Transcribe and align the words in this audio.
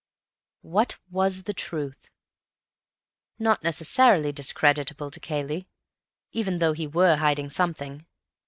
What 0.63 0.97
was 1.11 1.43
the 1.43 1.53
truth? 1.53 2.09
Not 3.37 3.61
necessarily 3.63 4.31
discreditable 4.31 5.11
to 5.11 5.19
Cayley, 5.19 5.67
even 6.31 6.57
though 6.57 6.73
he 6.73 6.87
were 6.87 7.17
hiding 7.17 7.51
something. 7.51 8.07